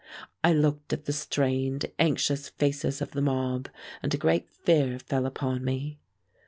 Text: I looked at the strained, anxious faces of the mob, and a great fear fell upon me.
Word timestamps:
I 0.43 0.51
looked 0.51 0.93
at 0.93 1.05
the 1.05 1.13
strained, 1.13 1.85
anxious 1.99 2.49
faces 2.49 3.03
of 3.03 3.11
the 3.11 3.21
mob, 3.21 3.69
and 4.01 4.11
a 4.11 4.17
great 4.17 4.49
fear 4.49 4.97
fell 4.97 5.27
upon 5.27 5.63
me. 5.63 5.99